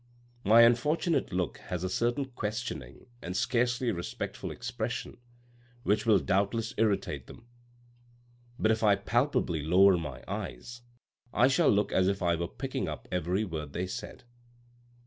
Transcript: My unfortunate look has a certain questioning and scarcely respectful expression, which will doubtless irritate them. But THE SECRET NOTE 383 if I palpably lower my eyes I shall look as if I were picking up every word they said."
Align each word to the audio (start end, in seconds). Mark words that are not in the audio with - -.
My 0.43 0.61
unfortunate 0.63 1.31
look 1.31 1.59
has 1.59 1.83
a 1.83 1.87
certain 1.87 2.25
questioning 2.25 3.05
and 3.21 3.37
scarcely 3.37 3.91
respectful 3.91 4.49
expression, 4.49 5.17
which 5.83 6.07
will 6.07 6.17
doubtless 6.17 6.73
irritate 6.77 7.27
them. 7.27 7.45
But 8.57 8.69
THE 8.69 8.75
SECRET 8.77 8.95
NOTE 8.95 9.05
383 9.05 9.05
if 9.05 9.05
I 9.05 9.07
palpably 9.11 9.63
lower 9.63 9.97
my 9.99 10.23
eyes 10.27 10.81
I 11.31 11.47
shall 11.47 11.69
look 11.69 11.91
as 11.91 12.07
if 12.07 12.23
I 12.23 12.35
were 12.35 12.47
picking 12.47 12.87
up 12.89 13.07
every 13.11 13.43
word 13.45 13.73
they 13.73 13.85
said." 13.85 14.23